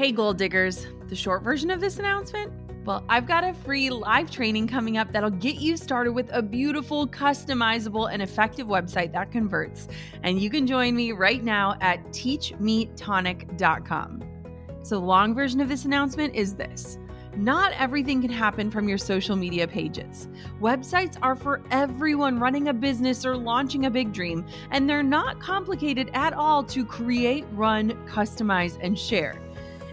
[0.00, 0.86] Hey, goal diggers.
[1.08, 2.50] The short version of this announcement?
[2.86, 6.40] Well, I've got a free live training coming up that'll get you started with a
[6.40, 9.88] beautiful, customizable, and effective website that converts.
[10.22, 14.22] And you can join me right now at teachmetonic.com.
[14.84, 16.96] So, the long version of this announcement is this.
[17.36, 20.28] Not everything can happen from your social media pages.
[20.62, 25.40] Websites are for everyone running a business or launching a big dream, and they're not
[25.40, 29.38] complicated at all to create, run, customize, and share.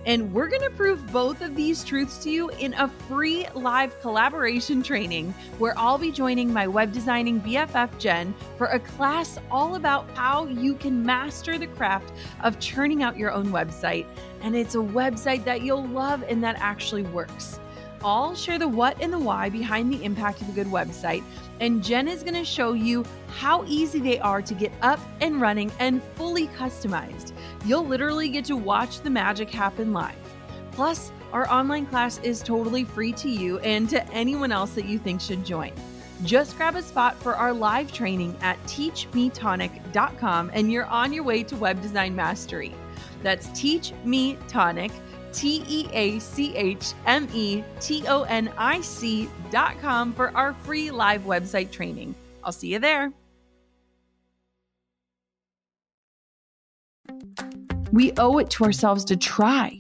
[0.08, 4.00] And we're going to prove both of these truths to you in a free live
[4.00, 9.76] collaboration training where I'll be joining my web designing BFF Jen for a class all
[9.76, 14.06] about how you can master the craft of churning out your own website.
[14.42, 17.60] And it's a website that you'll love and that actually works.
[18.04, 21.24] I'll share the what and the why behind the impact of a good website,
[21.60, 25.42] and Jen is going to show you how easy they are to get up and
[25.42, 27.34] running and fully customized.
[27.66, 30.16] You'll literally get to watch the magic happen live.
[30.72, 35.00] Plus, our online class is totally free to you and to anyone else that you
[35.00, 35.74] think should join.
[36.24, 41.44] Just grab a spot for our live training at teachmetonic.com and you're on your way
[41.44, 42.74] to web design mastery.
[43.24, 44.92] That's Teach Me Tonic,
[45.38, 50.36] T E A C H M E T O N I C dot com for
[50.36, 52.16] our free live website training.
[52.44, 53.14] I'll see you there.
[57.92, 59.80] We owe it to ourselves to try,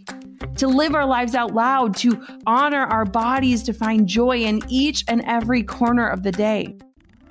[0.57, 5.03] to live our lives out loud, to honor our bodies, to find joy in each
[5.07, 6.77] and every corner of the day.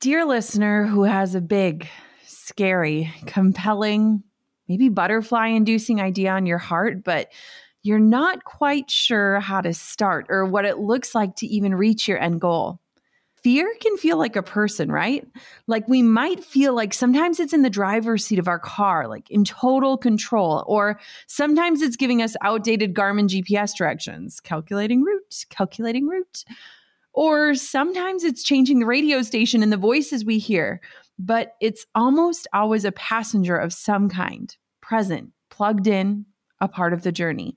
[0.00, 1.88] Dear listener who has a big,
[2.26, 4.22] scary, compelling,
[4.68, 7.32] maybe butterfly inducing idea on your heart, but
[7.82, 12.08] you're not quite sure how to start or what it looks like to even reach
[12.08, 12.80] your end goal.
[13.42, 15.26] Fear can feel like a person, right?
[15.66, 19.30] Like we might feel like sometimes it's in the driver's seat of our car, like
[19.30, 26.08] in total control, or sometimes it's giving us outdated Garmin GPS directions, calculating route, calculating
[26.08, 26.44] route.
[27.14, 30.80] Or sometimes it's changing the radio station and the voices we hear,
[31.18, 36.26] but it's almost always a passenger of some kind, present, plugged in,
[36.60, 37.56] a part of the journey.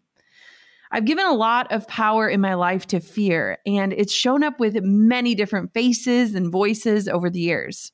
[0.91, 4.59] I've given a lot of power in my life to fear, and it's shown up
[4.59, 7.91] with many different faces and voices over the years.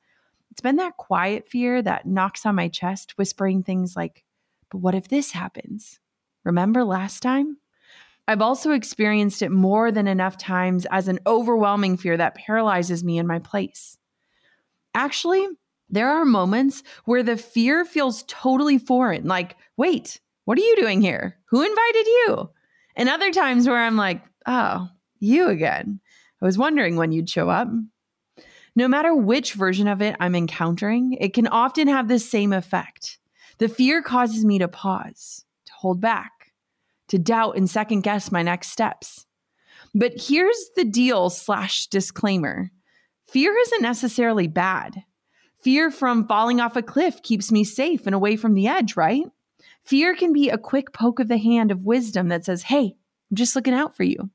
[0.52, 4.23] It's been that quiet fear that knocks on my chest, whispering things like,
[4.69, 6.00] But what if this happens?
[6.44, 7.57] Remember last time?
[8.28, 13.17] I've also experienced it more than enough times as an overwhelming fear that paralyzes me
[13.17, 13.97] in my place.
[14.95, 15.45] Actually,
[15.89, 21.01] there are moments where the fear feels totally foreign, like, wait, what are you doing
[21.01, 21.38] here?
[21.50, 22.50] Who invited you?
[22.95, 24.88] And other times where I'm like, oh,
[25.19, 26.00] you again.
[26.41, 27.67] I was wondering when you'd show up.
[28.75, 33.19] No matter which version of it I'm encountering, it can often have the same effect.
[33.57, 36.43] The fear causes me to pause, to hold back
[37.09, 39.25] to doubt and second guess my next steps.
[39.96, 42.72] But here's the deal slash disclaimer
[43.28, 45.03] fear isn't necessarily bad.
[45.62, 49.25] Fear from falling off a cliff keeps me safe and away from the edge, right?
[49.86, 52.96] Fear can be a quick poke of the hand of wisdom that says, hey,
[53.31, 54.30] I'm just looking out for you.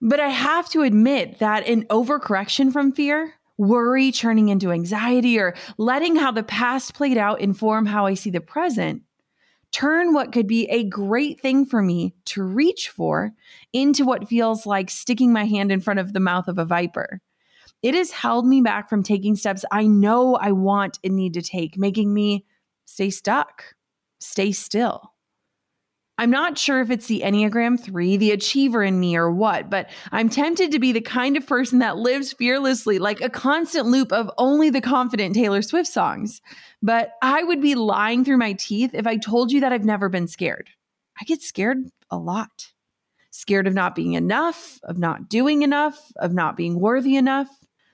[0.00, 5.54] But I have to admit that an overcorrection from fear, worry turning into anxiety, or
[5.78, 9.02] letting how the past played out inform how I see the present
[9.74, 13.32] turn what could be a great thing for me to reach for
[13.72, 17.20] into what feels like sticking my hand in front of the mouth of a viper.
[17.82, 21.42] It has held me back from taking steps I know I want and need to
[21.42, 22.46] take, making me
[22.84, 23.74] stay stuck,
[24.20, 25.13] stay still.
[26.16, 29.90] I'm not sure if it's the Enneagram 3, the achiever in me, or what, but
[30.12, 34.12] I'm tempted to be the kind of person that lives fearlessly, like a constant loop
[34.12, 36.40] of only the confident Taylor Swift songs.
[36.80, 40.08] But I would be lying through my teeth if I told you that I've never
[40.08, 40.70] been scared.
[41.20, 41.78] I get scared
[42.10, 42.72] a lot.
[43.30, 47.48] Scared of not being enough, of not doing enough, of not being worthy enough,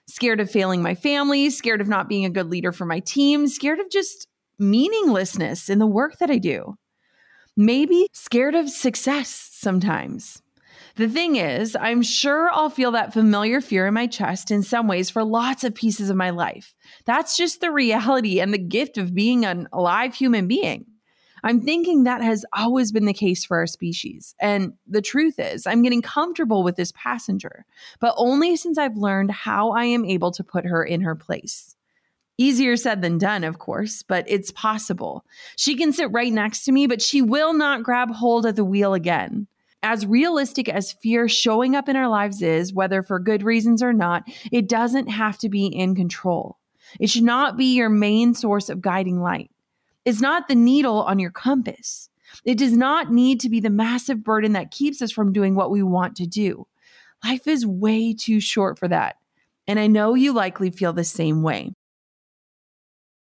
[0.06, 3.48] scared of failing my family, scared of not being a good leader for my team,
[3.48, 4.26] scared of just
[4.58, 6.76] meaninglessness in the work that I do
[7.56, 10.42] maybe scared of success sometimes.
[10.96, 14.88] The thing is, I'm sure I'll feel that familiar fear in my chest in some
[14.88, 16.74] ways for lots of pieces of my life.
[17.06, 20.86] That's just the reality and the gift of being an alive human being.
[21.42, 24.34] I'm thinking that has always been the case for our species.
[24.40, 27.64] And the truth is, I'm getting comfortable with this passenger,
[27.98, 31.76] but only since I've learned how I am able to put her in her place.
[32.40, 35.26] Easier said than done, of course, but it's possible.
[35.56, 38.64] She can sit right next to me, but she will not grab hold of the
[38.64, 39.46] wheel again.
[39.82, 43.92] As realistic as fear showing up in our lives is, whether for good reasons or
[43.92, 46.56] not, it doesn't have to be in control.
[46.98, 49.50] It should not be your main source of guiding light
[50.06, 52.08] It's not the needle on your compass.
[52.46, 55.70] It does not need to be the massive burden that keeps us from doing what
[55.70, 56.66] we want to do.
[57.22, 59.16] Life is way too short for that.
[59.66, 61.74] And I know you likely feel the same way.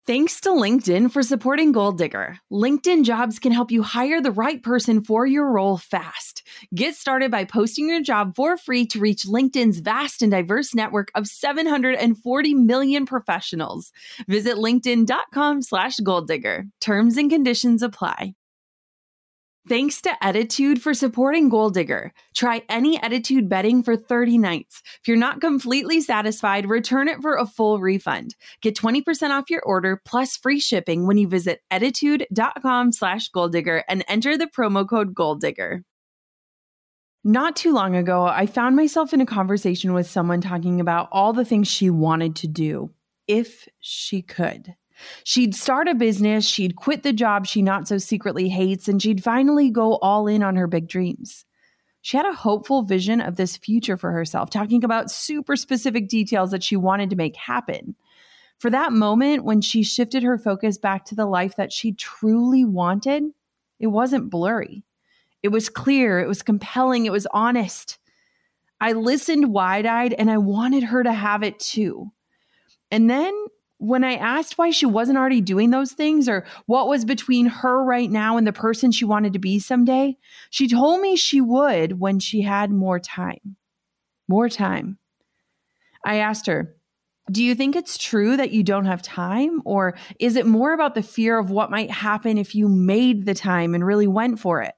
[0.06, 2.38] Thanks to LinkedIn for supporting Goal Digger.
[2.52, 6.46] LinkedIn jobs can help you hire the right person for your role fast.
[6.72, 11.08] Get started by posting your job for free to reach LinkedIn's vast and diverse network
[11.16, 13.90] of 740 million professionals.
[14.28, 16.66] Visit linkedin.com slash goal digger.
[16.80, 18.36] Terms and conditions apply.
[19.68, 22.12] Thanks to Ettitude for supporting Goal Digger.
[22.36, 24.80] Try any Ettitude bedding for 30 nights.
[25.00, 28.36] If you're not completely satisfied, return it for a full refund.
[28.60, 34.04] Get 20% off your order plus free shipping when you visit ettitude.com slash goaldigger and
[34.06, 35.82] enter the promo code goaldigger.
[37.24, 41.32] Not too long ago, I found myself in a conversation with someone talking about all
[41.32, 42.90] the things she wanted to do
[43.26, 44.76] if she could.
[45.24, 49.22] She'd start a business, she'd quit the job she not so secretly hates, and she'd
[49.22, 51.44] finally go all in on her big dreams.
[52.02, 56.52] She had a hopeful vision of this future for herself, talking about super specific details
[56.52, 57.96] that she wanted to make happen.
[58.58, 62.64] For that moment, when she shifted her focus back to the life that she truly
[62.64, 63.24] wanted,
[63.80, 64.84] it wasn't blurry.
[65.42, 67.98] It was clear, it was compelling, it was honest.
[68.80, 72.12] I listened wide eyed and I wanted her to have it too.
[72.90, 73.34] And then
[73.78, 77.84] when I asked why she wasn't already doing those things or what was between her
[77.84, 80.16] right now and the person she wanted to be someday,
[80.50, 83.56] she told me she would when she had more time.
[84.28, 84.98] More time.
[86.04, 86.74] I asked her,
[87.30, 89.60] Do you think it's true that you don't have time?
[89.64, 93.34] Or is it more about the fear of what might happen if you made the
[93.34, 94.74] time and really went for it?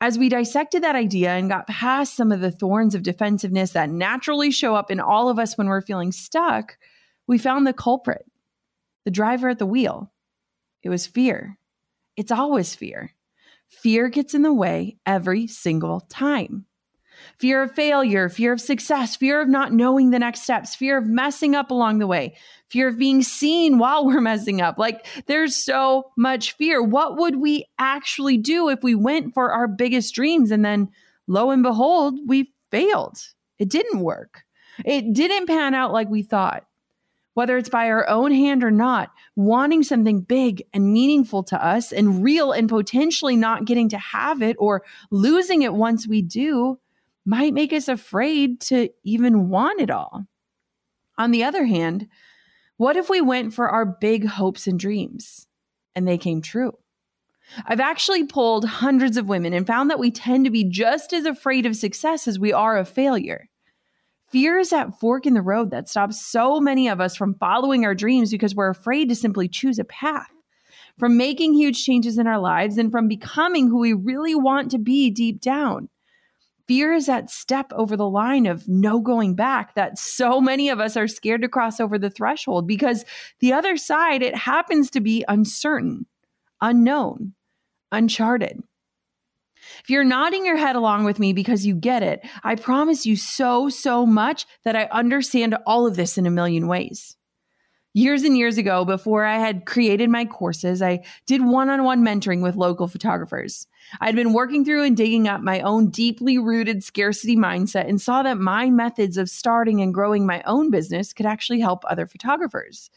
[0.00, 3.90] As we dissected that idea and got past some of the thorns of defensiveness that
[3.90, 6.76] naturally show up in all of us when we're feeling stuck,
[7.28, 8.24] we found the culprit,
[9.04, 10.10] the driver at the wheel.
[10.82, 11.58] It was fear.
[12.16, 13.14] It's always fear.
[13.68, 16.64] Fear gets in the way every single time.
[17.38, 21.06] Fear of failure, fear of success, fear of not knowing the next steps, fear of
[21.06, 22.36] messing up along the way,
[22.70, 24.78] fear of being seen while we're messing up.
[24.78, 26.82] Like there's so much fear.
[26.82, 30.88] What would we actually do if we went for our biggest dreams and then
[31.26, 33.18] lo and behold, we failed?
[33.58, 34.44] It didn't work.
[34.84, 36.64] It didn't pan out like we thought
[37.38, 41.92] whether it's by our own hand or not, wanting something big and meaningful to us
[41.92, 44.82] and real and potentially not getting to have it or
[45.12, 46.76] losing it once we do
[47.24, 50.24] might make us afraid to even want it all.
[51.16, 52.08] On the other hand,
[52.76, 55.46] what if we went for our big hopes and dreams
[55.94, 56.72] and they came true?
[57.64, 61.24] I've actually polled hundreds of women and found that we tend to be just as
[61.24, 63.48] afraid of success as we are of failure.
[64.30, 67.84] Fear is that fork in the road that stops so many of us from following
[67.84, 70.30] our dreams because we're afraid to simply choose a path,
[70.98, 74.78] from making huge changes in our lives, and from becoming who we really want to
[74.78, 75.88] be deep down.
[76.66, 80.78] Fear is that step over the line of no going back that so many of
[80.78, 83.06] us are scared to cross over the threshold because
[83.40, 86.04] the other side, it happens to be uncertain,
[86.60, 87.32] unknown,
[87.90, 88.62] uncharted.
[89.88, 93.16] If you're nodding your head along with me because you get it, I promise you
[93.16, 97.16] so, so much that I understand all of this in a million ways.
[97.94, 102.04] Years and years ago, before I had created my courses, I did one on one
[102.04, 103.66] mentoring with local photographers.
[103.98, 108.22] I'd been working through and digging up my own deeply rooted scarcity mindset and saw
[108.24, 112.90] that my methods of starting and growing my own business could actually help other photographers.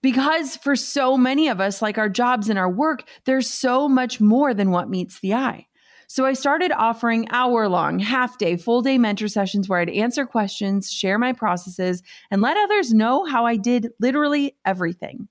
[0.00, 4.18] Because for so many of us, like our jobs and our work, there's so much
[4.18, 5.66] more than what meets the eye.
[6.10, 10.24] So I started offering hour long, half day, full day mentor sessions where I'd answer
[10.24, 15.28] questions, share my processes, and let others know how I did literally everything.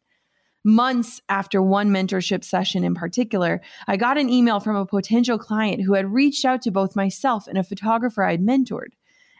[0.63, 5.81] Months after one mentorship session in particular, I got an email from a potential client
[5.81, 8.91] who had reached out to both myself and a photographer I'd mentored.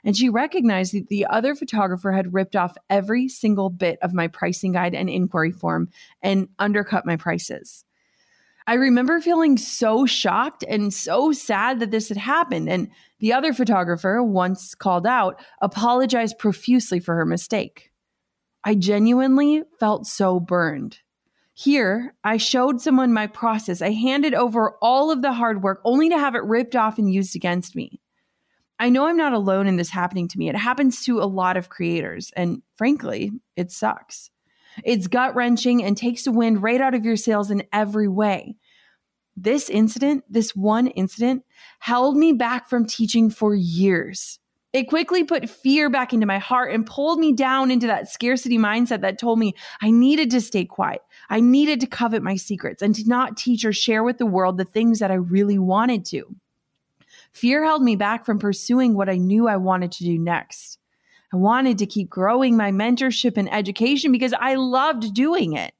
[0.03, 4.27] And she recognized that the other photographer had ripped off every single bit of my
[4.27, 5.89] pricing guide and inquiry form
[6.23, 7.85] and undercut my prices.
[8.69, 12.69] I remember feeling so shocked and so sad that this had happened.
[12.69, 17.91] And the other photographer, once called out, apologized profusely for her mistake.
[18.65, 20.99] I genuinely felt so burned.
[21.53, 23.81] Here, I showed someone my process.
[23.81, 27.11] I handed over all of the hard work only to have it ripped off and
[27.11, 28.01] used against me.
[28.79, 30.49] I know I'm not alone in this happening to me.
[30.49, 34.29] It happens to a lot of creators, and frankly, it sucks.
[34.83, 38.55] It's gut wrenching and takes the wind right out of your sails in every way.
[39.35, 41.43] This incident, this one incident,
[41.79, 44.39] held me back from teaching for years.
[44.73, 48.57] It quickly put fear back into my heart and pulled me down into that scarcity
[48.57, 51.01] mindset that told me I needed to stay quiet.
[51.29, 54.57] I needed to covet my secrets and to not teach or share with the world
[54.57, 56.35] the things that I really wanted to.
[57.31, 60.79] Fear held me back from pursuing what I knew I wanted to do next.
[61.33, 65.73] I wanted to keep growing my mentorship and education because I loved doing it.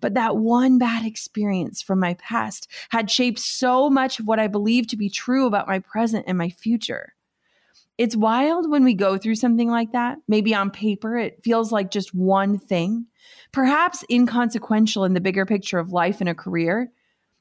[0.00, 4.46] But that one bad experience from my past had shaped so much of what I
[4.46, 7.14] believe to be true about my present and my future.
[7.98, 10.18] It's wild when we go through something like that.
[10.28, 13.06] Maybe on paper, it feels like just one thing,
[13.50, 16.92] perhaps inconsequential in the bigger picture of life and a career.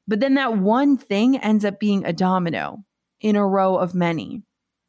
[0.08, 2.84] But then that one thing ends up being a domino
[3.22, 4.42] in a row of many.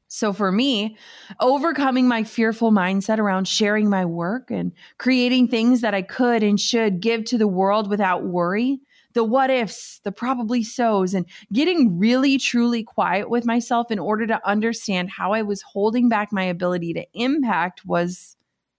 [0.09, 0.97] So for me,
[1.39, 6.59] overcoming my fearful mindset around sharing my work and creating things that I could and
[6.59, 8.81] should give to the world without worry,
[9.13, 14.27] the what ifs, the probably so's, and getting really truly quiet with myself in order
[14.27, 18.37] to understand how I was holding back my ability to impact was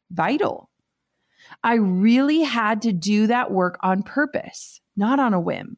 [0.09, 0.69] vital.
[1.63, 5.77] I really had to do that work on purpose, not on a whim.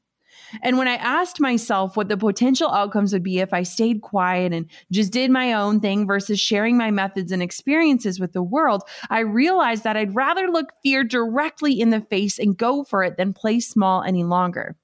[0.62, 4.53] And when I asked myself what the potential outcomes would be if I stayed quiet
[4.53, 8.84] and just did my own thing versus sharing my methods and experiences with the world,
[9.10, 13.17] I realized that I'd rather look fear directly in the face and go for it
[13.17, 14.75] than play small any longer.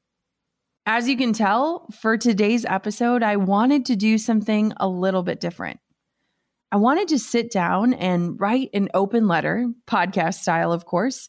[0.85, 5.41] As you can tell, for today's episode, I wanted to do something a little bit
[5.41, 5.81] different.
[6.71, 11.27] I wanted to sit down and write an open letter, podcast style, of course,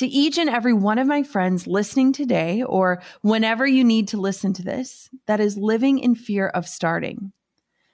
[0.00, 4.16] to each and every one of my friends listening today, or whenever you need to
[4.16, 7.30] listen to this, that is living in fear of starting.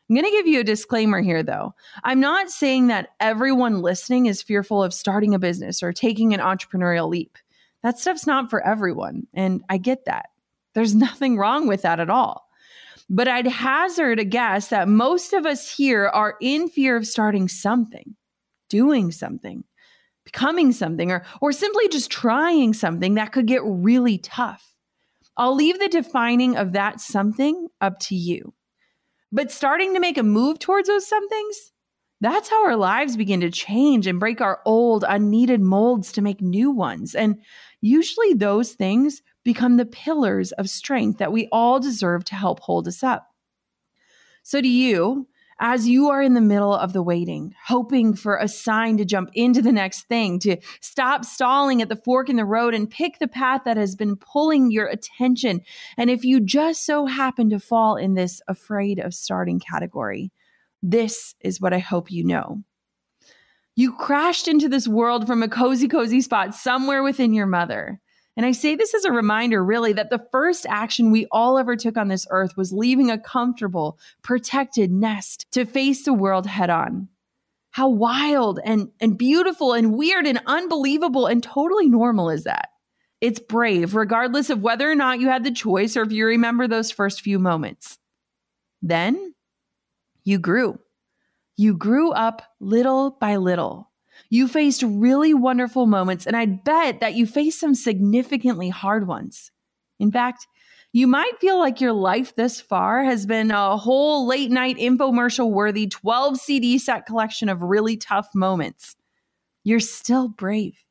[0.08, 1.74] I'm going to give you a disclaimer here, though.
[2.04, 6.38] I'm not saying that everyone listening is fearful of starting a business or taking an
[6.38, 7.38] entrepreneurial leap.
[7.82, 9.26] That stuff's not for everyone.
[9.34, 10.26] And I get that.
[10.74, 12.46] There's nothing wrong with that at all.
[13.10, 17.48] But I'd hazard a guess that most of us here are in fear of starting
[17.48, 18.14] something,
[18.68, 19.64] doing something
[20.26, 24.74] becoming something or or simply just trying something that could get really tough.
[25.38, 28.52] I'll leave the defining of that something up to you.
[29.32, 31.72] But starting to make a move towards those somethings,
[32.20, 36.40] that's how our lives begin to change and break our old, unneeded molds to make
[36.40, 37.14] new ones.
[37.14, 37.40] And
[37.80, 42.88] usually those things become the pillars of strength that we all deserve to help hold
[42.88, 43.28] us up.
[44.42, 48.48] So, to you, as you are in the middle of the waiting, hoping for a
[48.48, 52.44] sign to jump into the next thing, to stop stalling at the fork in the
[52.44, 55.60] road and pick the path that has been pulling your attention.
[55.96, 60.30] And if you just so happen to fall in this afraid of starting category,
[60.82, 62.62] this is what I hope you know.
[63.74, 68.00] You crashed into this world from a cozy, cozy spot somewhere within your mother.
[68.36, 71.74] And I say this as a reminder, really, that the first action we all ever
[71.74, 76.68] took on this earth was leaving a comfortable, protected nest to face the world head
[76.68, 77.08] on.
[77.70, 82.68] How wild and, and beautiful and weird and unbelievable and totally normal is that?
[83.22, 86.68] It's brave, regardless of whether or not you had the choice or if you remember
[86.68, 87.98] those first few moments.
[88.82, 89.34] Then
[90.24, 90.78] you grew.
[91.56, 93.90] You grew up little by little.
[94.28, 99.50] You faced really wonderful moments, and I'd bet that you faced some significantly hard ones.
[99.98, 100.46] In fact,
[100.92, 105.50] you might feel like your life this far has been a whole late night infomercial
[105.50, 108.96] worthy 12 CD set collection of really tough moments.
[109.62, 110.84] You're still brave,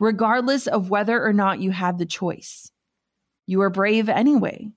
[0.00, 2.70] regardless of whether or not you had the choice.
[3.46, 4.70] You are brave anyway.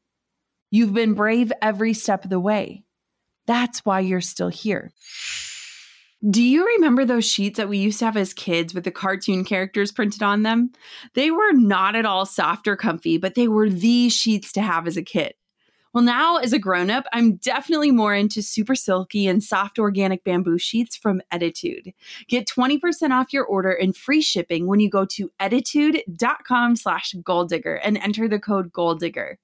[0.69, 2.83] You've been brave every step of the way.
[3.45, 4.91] That's why you're still here.
[6.27, 9.43] Do you remember those sheets that we used to have as kids with the cartoon
[9.45, 10.71] characters printed on them?
[11.13, 14.87] They were not at all soft or comfy, but they were the sheets to have
[14.87, 15.33] as a kid.
[15.97, 20.23] Well, now as a grown up, I'm definitely more into super silky and soft organic
[20.23, 21.91] bamboo sheets from Ettitude.
[22.27, 27.79] Get 20% off your order and free shipping when you go to ettitude.com slash goaldigger
[27.83, 29.37] and enter the code goaldigger.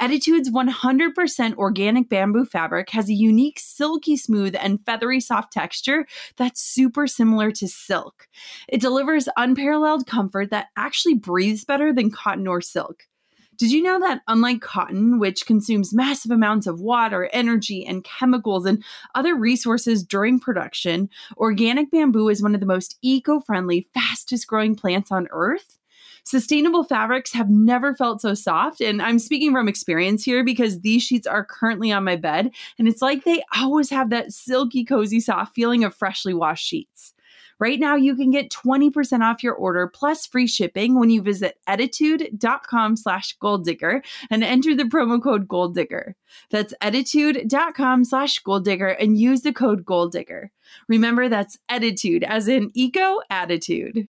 [0.00, 6.62] Ettitude's 100% organic bamboo fabric has a unique silky smooth and feathery soft texture that's
[6.62, 8.28] super similar to silk.
[8.68, 13.08] It delivers unparalleled comfort that actually breathes better than cotton or silk.
[13.56, 18.66] Did you know that unlike cotton, which consumes massive amounts of water, energy, and chemicals
[18.66, 18.84] and
[19.14, 21.08] other resources during production,
[21.38, 25.78] organic bamboo is one of the most eco friendly, fastest growing plants on earth?
[26.24, 28.80] Sustainable fabrics have never felt so soft.
[28.80, 32.50] And I'm speaking from experience here because these sheets are currently on my bed.
[32.78, 37.14] And it's like they always have that silky, cozy, soft feeling of freshly washed sheets.
[37.58, 41.58] Right now, you can get 20% off your order plus free shipping when you visit
[41.68, 46.14] ettitude.com slash goaldigger and enter the promo code goaldigger.
[46.50, 50.48] That's ettitude.com slash goaldigger and use the code goaldigger.
[50.88, 54.08] Remember, that's attitude as in eco attitude.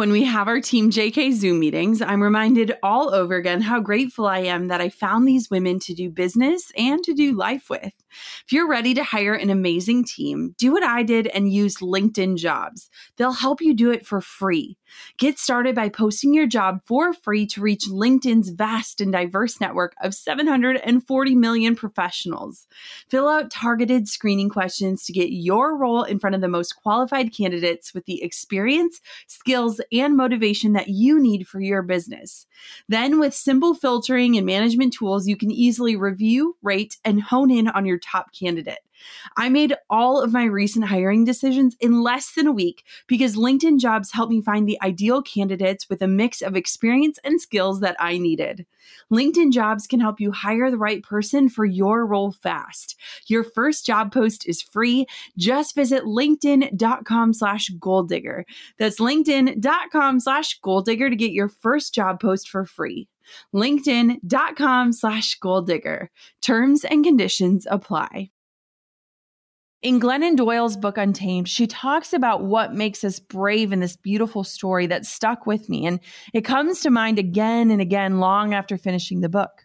[0.00, 4.26] When we have our Team JK Zoom meetings, I'm reminded all over again how grateful
[4.26, 7.92] I am that I found these women to do business and to do life with.
[8.46, 12.38] If you're ready to hire an amazing team, do what I did and use LinkedIn
[12.38, 12.88] jobs.
[13.18, 14.78] They'll help you do it for free.
[15.18, 19.94] Get started by posting your job for free to reach LinkedIn's vast and diverse network
[20.02, 22.66] of 740 million professionals.
[23.08, 27.34] Fill out targeted screening questions to get your role in front of the most qualified
[27.34, 32.46] candidates with the experience, skills, and motivation that you need for your business.
[32.88, 37.68] Then, with simple filtering and management tools, you can easily review, rate, and hone in
[37.68, 38.80] on your top candidate.
[39.36, 43.78] I made all of my recent hiring decisions in less than a week because LinkedIn
[43.78, 47.96] jobs helped me find the ideal candidates with a mix of experience and skills that
[47.98, 48.66] I needed.
[49.12, 52.96] LinkedIn jobs can help you hire the right person for your role fast.
[53.26, 55.06] Your first job post is free.
[55.36, 58.44] Just visit linkedin.com slash goaldigger.
[58.78, 63.08] That's linkedin.com slash goaldigger to get your first job post for free
[63.54, 66.08] linkedin.com slash goaldigger.
[66.42, 68.30] Terms and conditions apply.
[69.82, 74.44] In Glennon Doyle's book Untamed, she talks about what makes us brave in this beautiful
[74.44, 76.00] story that stuck with me, and
[76.34, 79.64] it comes to mind again and again long after finishing the book.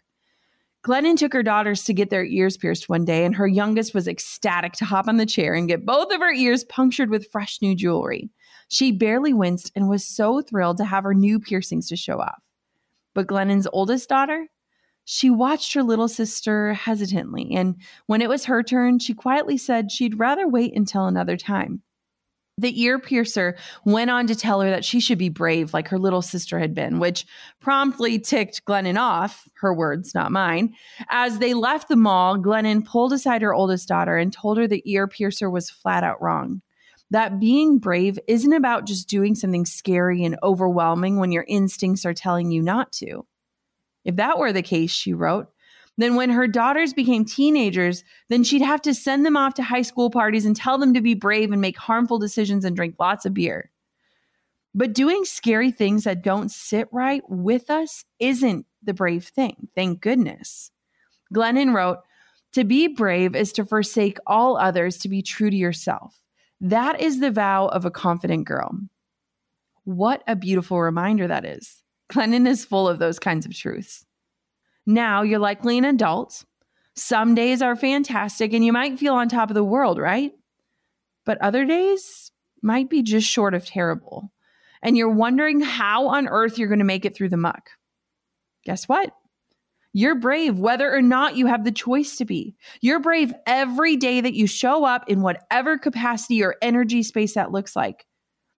[0.82, 4.08] Glennon took her daughters to get their ears pierced one day, and her youngest was
[4.08, 7.58] ecstatic to hop on the chair and get both of her ears punctured with fresh
[7.60, 8.30] new jewelry.
[8.68, 12.42] She barely winced and was so thrilled to have her new piercings to show off.
[13.12, 14.46] But Glennon's oldest daughter,
[15.08, 19.92] she watched her little sister hesitantly, and when it was her turn, she quietly said
[19.92, 21.82] she'd rather wait until another time.
[22.58, 25.98] The ear piercer went on to tell her that she should be brave like her
[25.98, 27.24] little sister had been, which
[27.60, 30.74] promptly ticked Glennon off, her words, not mine.
[31.08, 34.82] As they left the mall, Glennon pulled aside her oldest daughter and told her the
[34.90, 36.62] ear piercer was flat out wrong.
[37.12, 42.14] That being brave isn't about just doing something scary and overwhelming when your instincts are
[42.14, 43.24] telling you not to.
[44.06, 45.48] If that were the case, she wrote,
[45.98, 49.82] then when her daughters became teenagers, then she'd have to send them off to high
[49.82, 53.26] school parties and tell them to be brave and make harmful decisions and drink lots
[53.26, 53.70] of beer.
[54.74, 60.00] But doing scary things that don't sit right with us isn't the brave thing, thank
[60.00, 60.70] goodness.
[61.34, 61.98] Glennon wrote,
[62.52, 66.20] To be brave is to forsake all others to be true to yourself.
[66.60, 68.70] That is the vow of a confident girl.
[69.84, 71.82] What a beautiful reminder that is.
[72.10, 74.04] Glennon is full of those kinds of truths.
[74.86, 76.44] Now you're likely an adult.
[76.94, 80.32] Some days are fantastic and you might feel on top of the world, right?
[81.24, 82.30] But other days
[82.62, 84.32] might be just short of terrible.
[84.82, 87.70] And you're wondering how on earth you're going to make it through the muck.
[88.64, 89.12] Guess what?
[89.92, 92.54] You're brave whether or not you have the choice to be.
[92.82, 97.50] You're brave every day that you show up in whatever capacity or energy space that
[97.50, 98.06] looks like.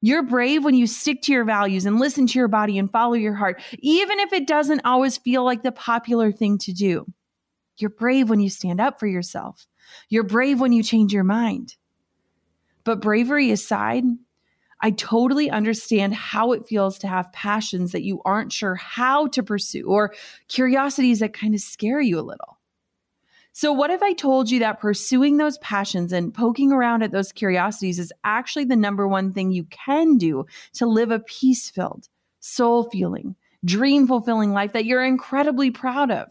[0.00, 3.14] You're brave when you stick to your values and listen to your body and follow
[3.14, 7.06] your heart, even if it doesn't always feel like the popular thing to do.
[7.78, 9.66] You're brave when you stand up for yourself.
[10.08, 11.76] You're brave when you change your mind.
[12.84, 14.04] But bravery aside,
[14.80, 19.42] I totally understand how it feels to have passions that you aren't sure how to
[19.42, 20.14] pursue or
[20.48, 22.57] curiosities that kind of scare you a little.
[23.58, 27.32] So, what if I told you that pursuing those passions and poking around at those
[27.32, 32.08] curiosities is actually the number one thing you can do to live a peace filled,
[32.38, 36.28] soul feeling, dream fulfilling life that you're incredibly proud of?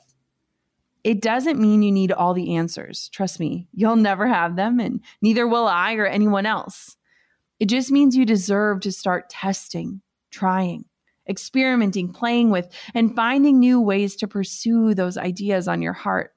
[1.04, 3.10] It doesn't mean you need all the answers.
[3.10, 6.96] Trust me, you'll never have them, and neither will I or anyone else.
[7.60, 10.00] It just means you deserve to start testing,
[10.32, 10.86] trying,
[11.28, 16.32] experimenting, playing with, and finding new ways to pursue those ideas on your heart.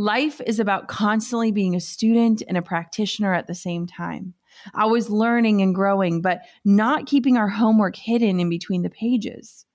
[0.00, 4.32] Life is about constantly being a student and a practitioner at the same time.
[4.72, 9.66] Always learning and growing, but not keeping our homework hidden in between the pages.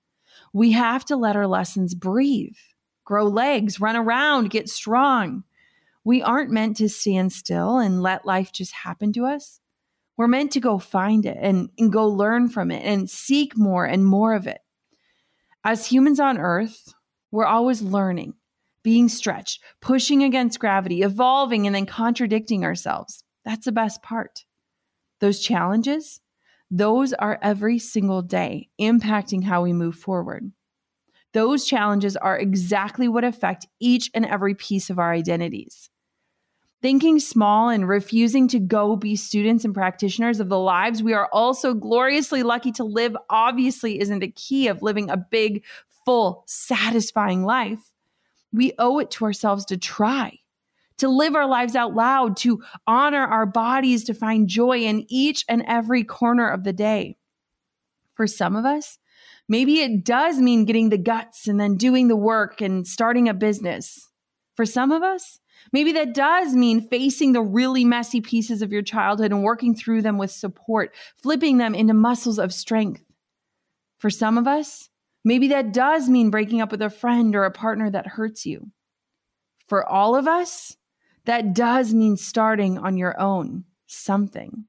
[0.52, 2.56] We have to let our lessons breathe,
[3.04, 5.44] grow legs, run around, get strong.
[6.02, 9.60] We aren't meant to stand still and let life just happen to us.
[10.16, 13.84] We're meant to go find it and, and go learn from it and seek more
[13.84, 14.58] and more of it.
[15.62, 16.92] As humans on earth,
[17.30, 18.34] we're always learning,
[18.86, 23.24] being stretched, pushing against gravity, evolving, and then contradicting ourselves.
[23.44, 24.44] That's the best part.
[25.18, 26.20] Those challenges,
[26.70, 30.52] those are every single day impacting how we move forward.
[31.32, 35.90] Those challenges are exactly what affect each and every piece of our identities.
[36.80, 41.28] Thinking small and refusing to go be students and practitioners of the lives we are
[41.32, 45.64] also gloriously lucky to live obviously isn't the key of living a big,
[46.04, 47.90] full, satisfying life.
[48.56, 50.40] We owe it to ourselves to try
[50.98, 55.44] to live our lives out loud, to honor our bodies, to find joy in each
[55.48, 57.18] and every corner of the day.
[58.14, 58.98] For some of us,
[59.46, 63.34] maybe it does mean getting the guts and then doing the work and starting a
[63.34, 64.10] business.
[64.54, 65.38] For some of us,
[65.70, 70.00] maybe that does mean facing the really messy pieces of your childhood and working through
[70.00, 73.04] them with support, flipping them into muscles of strength.
[73.98, 74.88] For some of us,
[75.26, 78.70] maybe that does mean breaking up with a friend or a partner that hurts you.
[79.66, 80.76] For all of us,
[81.24, 84.66] that does mean starting on your own something.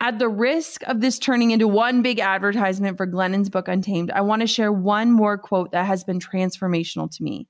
[0.00, 4.22] At the risk of this turning into one big advertisement for Glennon's book Untamed, I
[4.22, 7.46] want to share one more quote that has been transformational to me.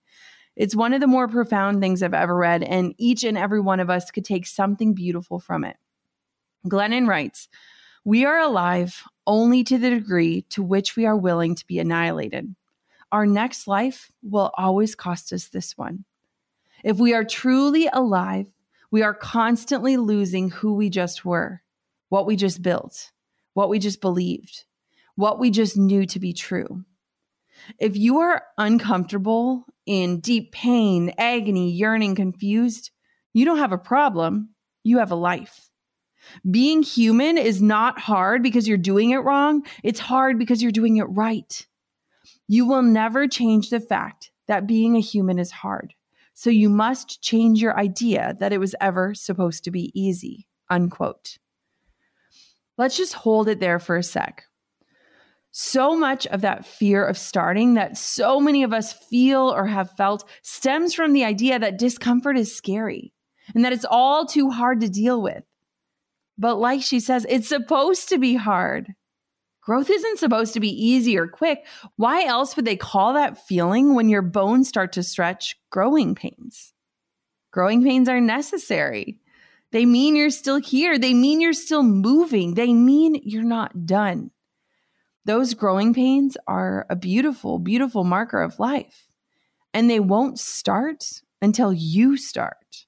[0.56, 3.80] It's one of the more profound things I've ever read, and each and every one
[3.80, 5.76] of us could take something beautiful from it.
[6.66, 7.48] Glennon writes,
[8.04, 12.54] We are alive only to the degree to which we are willing to be annihilated.
[13.12, 16.04] Our next life will always cost us this one.
[16.82, 18.46] If we are truly alive,
[18.90, 21.62] we are constantly losing who we just were,
[22.08, 23.12] what we just built,
[23.54, 24.64] what we just believed,
[25.14, 26.84] what we just knew to be true.
[27.78, 32.90] If you are uncomfortable, in deep pain, agony, yearning, confused,
[33.32, 34.50] you don't have a problem.
[34.84, 35.69] You have a life.
[36.50, 39.64] Being human is not hard because you're doing it wrong.
[39.82, 41.66] It's hard because you're doing it right.
[42.48, 45.94] You will never change the fact that being a human is hard.
[46.34, 50.46] So you must change your idea that it was ever supposed to be easy.
[50.68, 51.38] Unquote.
[52.78, 54.44] Let's just hold it there for a sec.
[55.52, 59.96] So much of that fear of starting that so many of us feel or have
[59.96, 63.12] felt stems from the idea that discomfort is scary
[63.54, 65.42] and that it's all too hard to deal with.
[66.40, 68.94] But like she says, it's supposed to be hard.
[69.60, 71.66] Growth isn't supposed to be easy or quick.
[71.96, 76.72] Why else would they call that feeling when your bones start to stretch growing pains?
[77.52, 79.20] Growing pains are necessary.
[79.70, 80.98] They mean you're still here.
[80.98, 82.54] They mean you're still moving.
[82.54, 84.30] They mean you're not done.
[85.26, 89.08] Those growing pains are a beautiful, beautiful marker of life.
[89.74, 91.04] And they won't start
[91.42, 92.86] until you start.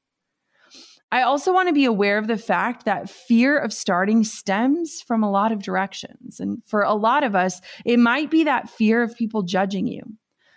[1.13, 5.23] I also want to be aware of the fact that fear of starting stems from
[5.23, 6.41] a lot of directions.
[6.41, 10.01] And for a lot of us, it might be that fear of people judging you.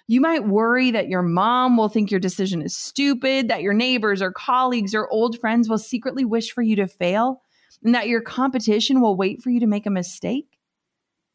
[0.07, 4.21] You might worry that your mom will think your decision is stupid, that your neighbors
[4.21, 7.41] or colleagues or old friends will secretly wish for you to fail,
[7.83, 10.57] and that your competition will wait for you to make a mistake.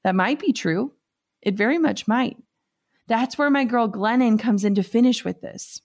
[0.03, 0.95] That might be true.
[1.43, 2.39] It very much might.
[3.07, 5.83] That's where my girl Glennon comes in to finish with this.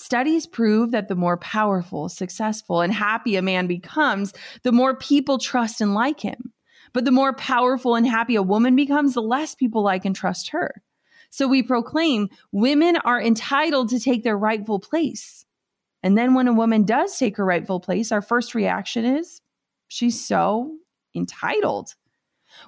[0.00, 4.32] Studies prove that the more powerful, successful, and happy a man becomes,
[4.62, 6.52] the more people trust and like him.
[6.92, 10.50] But the more powerful and happy a woman becomes, the less people like and trust
[10.50, 10.84] her.
[11.30, 15.44] So we proclaim women are entitled to take their rightful place.
[16.04, 19.40] And then when a woman does take her rightful place, our first reaction is
[19.88, 20.76] she's so
[21.12, 21.96] entitled.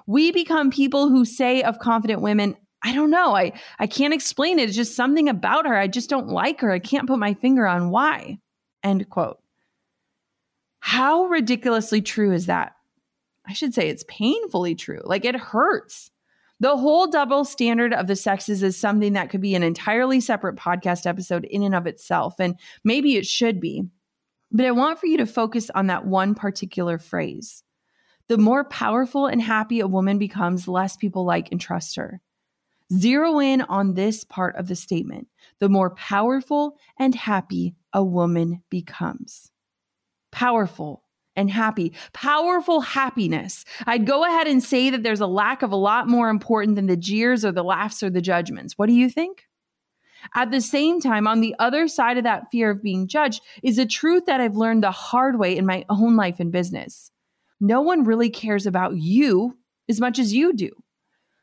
[0.05, 3.35] We become people who say of confident women, I don't know.
[3.35, 4.69] I, I can't explain it.
[4.69, 5.77] It's just something about her.
[5.77, 6.71] I just don't like her.
[6.71, 8.39] I can't put my finger on why.
[8.83, 9.39] End quote.
[10.79, 12.73] How ridiculously true is that?
[13.47, 15.01] I should say it's painfully true.
[15.03, 16.09] Like it hurts.
[16.59, 20.55] The whole double standard of the sexes is something that could be an entirely separate
[20.55, 22.35] podcast episode in and of itself.
[22.39, 23.83] And maybe it should be.
[24.51, 27.63] But I want for you to focus on that one particular phrase.
[28.27, 32.21] The more powerful and happy a woman becomes, less people like and trust her.
[32.93, 35.27] Zero in on this part of the statement.
[35.59, 39.51] The more powerful and happy a woman becomes.
[40.31, 41.03] Powerful
[41.35, 41.93] and happy.
[42.13, 43.63] Powerful happiness.
[43.85, 46.87] I'd go ahead and say that there's a lack of a lot more important than
[46.87, 48.77] the jeers or the laughs or the judgments.
[48.77, 49.47] What do you think?
[50.35, 53.79] At the same time, on the other side of that fear of being judged is
[53.79, 57.11] a truth that I've learned the hard way in my own life and business.
[57.59, 59.57] No one really cares about you
[59.89, 60.69] as much as you do.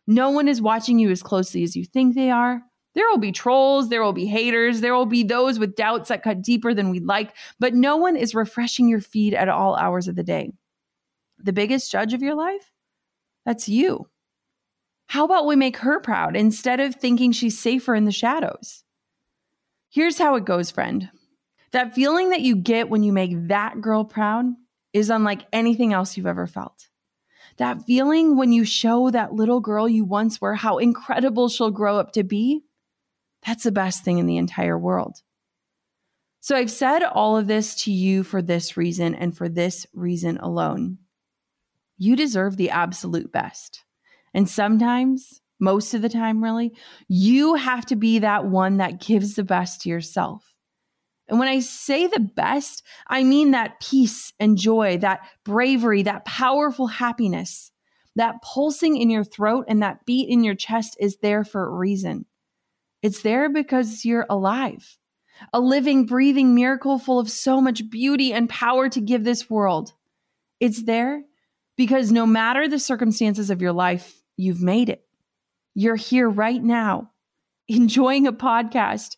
[0.08, 2.62] No one is watching you as closely as you think they are.
[2.94, 6.22] There will be trolls, there will be haters, there will be those with doubts that
[6.22, 10.08] cut deeper than we'd like, but no one is refreshing your feed at all hours
[10.08, 10.50] of the day.
[11.38, 12.72] The biggest judge of your life?
[13.44, 14.08] That's you.
[15.08, 18.84] How about we make her proud instead of thinking she's safer in the shadows?
[19.90, 21.10] Here's how it goes, friend.
[21.72, 24.46] That feeling that you get when you make that girl proud
[24.94, 26.88] is unlike anything else you've ever felt.
[27.58, 31.98] That feeling when you show that little girl you once were how incredible she'll grow
[31.98, 32.62] up to be,
[33.44, 35.22] that's the best thing in the entire world.
[36.40, 40.38] So I've said all of this to you for this reason and for this reason
[40.38, 40.98] alone.
[41.96, 43.84] You deserve the absolute best.
[44.32, 46.72] And sometimes, most of the time, really,
[47.08, 50.47] you have to be that one that gives the best to yourself.
[51.28, 56.24] And when I say the best, I mean that peace and joy, that bravery, that
[56.24, 57.70] powerful happiness,
[58.16, 61.70] that pulsing in your throat and that beat in your chest is there for a
[61.70, 62.24] reason.
[63.02, 64.98] It's there because you're alive,
[65.52, 69.92] a living, breathing miracle full of so much beauty and power to give this world.
[70.58, 71.22] It's there
[71.76, 75.04] because no matter the circumstances of your life, you've made it.
[75.74, 77.12] You're here right now,
[77.68, 79.16] enjoying a podcast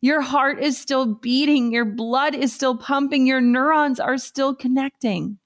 [0.00, 5.38] your heart is still beating, your blood is still pumping, your neurons are still connecting.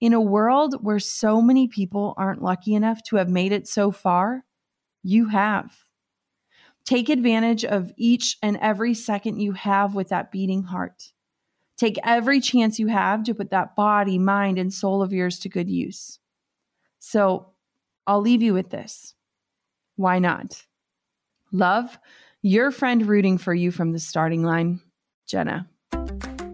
[0.00, 3.90] In a world where so many people aren't lucky enough to have made it so
[3.90, 4.44] far,
[5.02, 5.84] you have.
[6.86, 11.12] Take advantage of each and every second you have with that beating heart.
[11.76, 15.48] Take every chance you have to put that body, mind, and soul of yours to
[15.48, 16.18] good use.
[16.98, 17.50] So
[18.06, 19.14] I'll leave you with this.
[19.96, 20.64] Why not?
[21.52, 21.98] Love
[22.42, 24.80] your friend rooting for you from the starting line,
[25.26, 25.68] Jenna.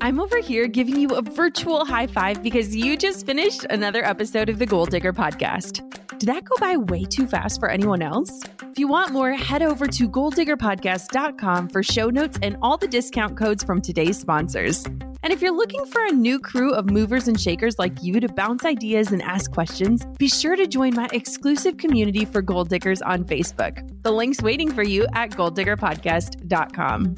[0.01, 4.49] I'm over here giving you a virtual high five because you just finished another episode
[4.49, 5.83] of the Goal Digger podcast.
[6.18, 8.42] Did that go by way too fast for anyone else?
[8.62, 13.37] If you want more, head over to goaldiggerpodcast.com for show notes and all the discount
[13.37, 14.87] codes from today's sponsors.
[15.27, 18.29] And if you're looking for a new crew of movers and shakers like you to
[18.29, 23.03] bounce ideas and ask questions, be sure to join my exclusive community for goal diggers
[23.03, 23.91] on Facebook.
[24.05, 27.17] The link's waiting for you at goaldiggerpodcast.com.